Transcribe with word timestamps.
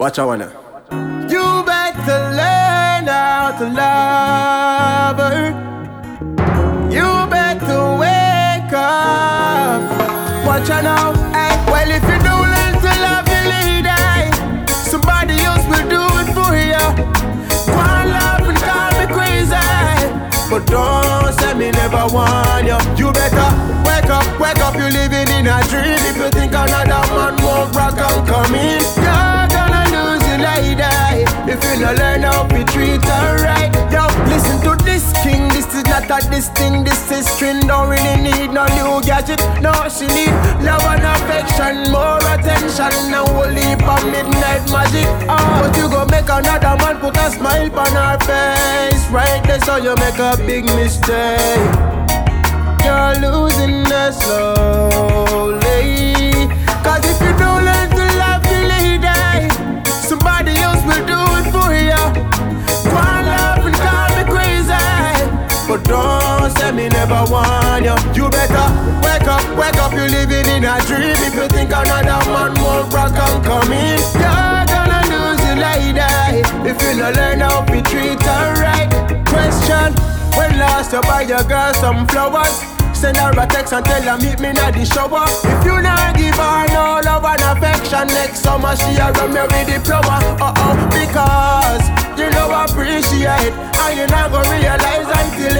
Watch 0.00 0.20
out 0.20 0.38
now. 0.38 0.52
You 1.28 1.64
better 1.66 2.20
learn 2.38 3.08
how 3.10 3.50
to 3.58 3.66
love 3.66 5.18
her. 5.18 5.50
You 6.88 7.26
better 7.26 7.82
wake 7.98 8.72
up. 8.72 9.82
Watch 10.46 10.70
out 10.70 10.84
now. 10.84 11.14
Hey, 11.34 11.58
well, 11.66 11.90
if 11.90 12.04
you 12.06 12.18
don't 12.22 12.46
learn 12.46 12.74
to 12.78 12.92
love 13.02 13.26
your 13.26 13.42
lady, 13.50 13.90
somebody 14.86 15.34
else 15.42 15.66
will 15.66 15.88
do 15.90 16.02
it 16.22 16.30
for 16.30 16.54
you. 16.54 16.86
Go 17.66 17.74
on, 17.74 18.06
love 18.14 18.46
and 18.46 18.58
call 18.62 18.94
me 19.02 19.06
crazy. 19.10 19.58
But 20.48 20.64
don't 20.68 21.34
say 21.40 21.54
me 21.54 21.72
never 21.72 22.06
want 22.14 22.64
you. 22.70 22.78
You 22.94 23.10
better 23.10 23.50
wake 23.82 24.06
up, 24.06 24.22
wake 24.38 24.62
up. 24.62 24.76
You're 24.76 24.94
living 24.94 25.26
in 25.26 25.48
a 25.48 25.58
dream. 25.66 25.98
If 26.06 26.16
you 26.18 26.30
think 26.30 26.52
another 26.52 27.02
man 27.18 27.34
won't 27.42 27.74
rock 27.74 27.97
Is 36.08 36.28
this 36.30 36.48
thing. 36.48 36.84
This 36.84 37.10
is 37.12 37.28
string. 37.28 37.60
Don't 37.60 37.90
really 37.90 38.16
need 38.22 38.50
no 38.50 38.64
new 38.74 39.00
gadget. 39.02 39.38
No, 39.60 39.72
she 39.88 40.06
need 40.08 40.32
love 40.64 40.82
and 40.88 41.04
affection, 41.04 41.92
more 41.92 42.18
attention. 42.32 43.10
Now 43.12 43.24
we'll 43.24 43.50
leap 43.52 43.86
on 43.86 44.10
midnight 44.10 44.66
magic. 44.72 45.06
Oh, 45.28 45.60
but 45.60 45.76
you 45.76 45.86
go 45.88 46.06
make 46.06 46.28
another 46.28 46.76
man 46.82 46.98
put 46.98 47.16
a 47.16 47.30
smile 47.30 47.70
on 47.78 47.92
her 47.92 48.18
face. 48.24 49.06
Right 49.10 49.42
there, 49.44 49.60
so 49.60 49.76
you 49.76 49.94
make 49.96 50.18
a 50.18 50.36
big 50.46 50.64
mistake. 50.64 51.70
You're 52.84 53.14
losing 53.20 53.84
her 53.84 54.10
slowly. 54.10 56.17
Never 67.18 67.32
want 67.32 67.84
you. 67.84 68.22
You 68.22 68.30
better 68.30 68.66
wake 69.02 69.28
up, 69.28 69.44
wake 69.56 69.76
up. 69.76 69.92
You're 69.92 70.08
living 70.08 70.46
in 70.46 70.64
a 70.64 70.78
dream. 70.86 71.16
If 71.26 71.34
you 71.34 71.48
think 71.48 71.70
another 71.70 72.22
man 72.30 72.54
won't 72.62 72.92
rock 72.92 73.14
and 73.14 73.44
come 73.44 73.72
in, 73.72 73.98
you're 74.14 74.64
gonna 74.66 75.00
lose 75.10 75.40
your 75.46 75.56
lady. 75.56 76.42
If 76.68 76.80
you 76.82 76.96
no 76.96 77.10
learn 77.10 77.40
how 77.40 77.64
to 77.64 77.82
treat 77.82 78.22
her 78.22 78.54
right. 78.62 78.88
Question: 79.26 79.94
When 80.36 80.58
last 80.58 80.92
you 80.92 81.00
buy 81.02 81.22
your 81.22 81.42
girl 81.44 81.72
some 81.74 82.06
flowers? 82.08 82.62
Send 82.92 83.16
her 83.16 83.30
a 83.30 83.46
text 83.46 83.72
and 83.72 83.84
tell 83.84 84.02
her 84.02 84.18
meet 84.18 84.40
me 84.40 84.48
at 84.48 84.74
the 84.74 84.84
shower. 84.84 85.22
If 85.46 85.64
you 85.64 85.80
not 85.82 86.16
give 86.16 86.34
her 86.34 86.66
no 86.74 87.00
love 87.04 87.24
and 87.24 87.42
affection, 87.46 88.08
next 88.08 88.40
summer 88.40 88.74
she 88.74 88.96
a 88.98 89.12
run 89.12 89.32
me 89.32 89.42
with 89.42 89.70
the 89.70 89.78
flower. 89.86 90.18
Uh 90.42 90.54
oh, 90.58 90.74
because 90.90 91.84
you 92.18 92.28
know 92.30 92.50
I 92.50 92.66
appreciate, 92.66 93.54
and 93.54 93.92
you 93.98 94.06
not 94.10 94.32
gonna 94.32 94.50
realize 94.50 95.07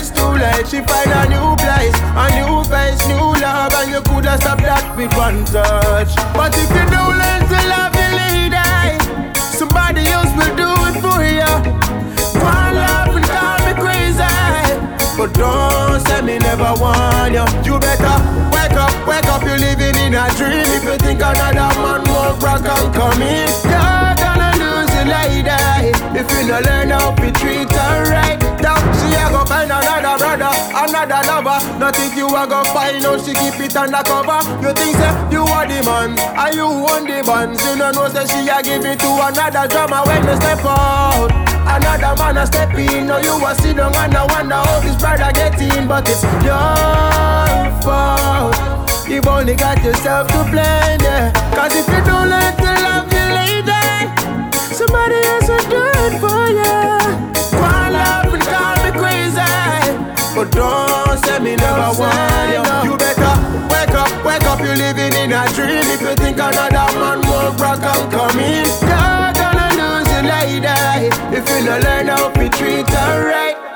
it's 0.00 0.10
too 0.10 0.32
late. 0.40 0.66
She 0.66 0.80
find 0.80 1.12
a 1.12 1.28
new 1.28 1.52
place, 1.60 1.96
a 2.16 2.24
new 2.40 2.64
face, 2.64 3.00
new 3.06 3.36
love, 3.44 3.72
and 3.76 3.90
you 3.92 4.00
coulda 4.08 4.40
stopped 4.40 4.64
that 4.64 4.96
with 4.96 5.12
one 5.14 5.44
touch. 5.44 6.16
But 6.32 6.56
if 6.56 6.70
you 6.72 6.84
don't 6.88 7.14
learn 7.20 7.42
to 7.44 7.58
love 7.68 7.92
your 7.92 8.12
lady, 8.16 8.96
somebody 9.36 10.08
else 10.08 10.32
will 10.32 10.54
do 10.56 10.70
it 10.88 10.96
for 11.04 11.20
you. 11.20 11.52
One 12.40 12.74
love 12.80 13.12
and 13.12 13.28
call 13.28 13.60
me 13.68 13.72
crazy. 13.76 14.36
But 15.20 15.36
don't 15.36 16.00
say 16.08 16.22
me 16.24 16.38
never 16.40 16.72
want 16.80 17.36
you. 17.36 17.44
You 17.68 17.76
better 17.76 18.16
wake 18.56 18.76
up, 18.80 18.92
wake 19.04 19.28
up. 19.28 19.44
You're 19.44 19.60
living 19.60 19.96
in 20.00 20.16
a 20.16 20.24
dream. 20.40 20.64
If 20.80 20.84
you 20.88 20.96
think 20.96 21.20
another 21.20 21.68
man 21.84 22.02
won't 22.08 22.40
rock 22.40 22.64
and 22.64 22.88
come 22.96 23.20
in, 23.20 23.52
you're 23.68 24.16
gonna 24.16 24.50
lose 24.56 24.90
your 24.96 25.08
lady. 25.12 25.92
If 26.16 26.26
you 26.32 26.48
no 26.48 26.58
learn 26.64 26.88
how 26.88 27.12
to 27.12 27.28
treat 27.36 27.68
her 27.68 27.96
right, 28.08 28.40
now 28.64 28.80
another 30.74 31.20
lover. 31.26 31.58
Nothing 31.78 32.16
you 32.16 32.28
a 32.28 32.46
go 32.46 32.64
find 32.72 33.04
out 33.04 33.20
she 33.24 33.32
keep 33.34 33.58
it 33.60 33.76
undercover. 33.76 34.40
You 34.60 34.72
think 34.74 34.96
say 34.96 35.12
you 35.32 35.42
are 35.44 35.66
the 35.66 35.80
man, 35.84 36.18
and 36.18 36.54
you 36.54 36.66
own 36.66 37.04
the 37.06 37.22
bands. 37.24 37.62
You 37.64 37.76
don't 37.76 37.94
know 37.94 38.08
say 38.08 38.26
she 38.26 38.48
a 38.48 38.62
give 38.62 38.84
it 38.84 38.98
to 39.00 39.10
another 39.24 39.66
drama 39.68 40.02
when 40.06 40.24
you 40.24 40.36
step 40.36 40.64
out. 40.64 41.30
Another 41.70 42.16
man 42.18 42.36
a 42.38 42.46
step 42.46 42.74
in, 42.74 43.06
now 43.06 43.18
you 43.18 43.34
a 43.46 43.54
sit 43.54 43.76
down 43.76 43.94
and 43.94 44.14
I 44.16 44.26
wonder 44.26 44.56
how 44.56 44.80
this 44.80 44.96
brother 44.96 45.30
get 45.32 45.60
in, 45.60 45.86
but 45.86 46.08
it's 46.08 46.22
your 46.42 47.80
fault. 47.82 48.56
You've 49.08 49.26
only 49.26 49.54
got 49.54 49.82
yourself 49.82 50.28
to 50.28 50.42
blame, 50.50 51.00
yeah. 51.02 51.32
Cause 51.54 51.74
if 51.74 51.86
me 61.50 61.56
never 61.56 61.90
want 61.98 62.52
you. 62.54 62.90
You 62.90 62.96
better 62.96 63.34
wake 63.70 63.94
up, 63.94 64.10
wake 64.24 64.46
up. 64.46 64.58
You're 64.60 64.76
living 64.76 65.14
in 65.14 65.32
a 65.32 65.42
dream. 65.54 65.86
If 65.94 66.00
you 66.00 66.14
think 66.14 66.38
another 66.38 66.88
man 66.98 67.20
won't 67.26 67.60
rock 67.60 67.82
and 67.82 68.06
come 68.12 68.38
in, 68.38 68.66
you're 68.86 69.32
gonna 69.40 69.68
lose 69.80 70.08
your 70.14 70.24
lady. 70.30 71.10
If 71.36 71.48
you 71.48 71.64
no 71.64 71.78
learn 71.78 72.06
how 72.06 72.30
to 72.30 72.48
treat 72.50 72.88
her 72.88 73.26
right. 73.26 73.69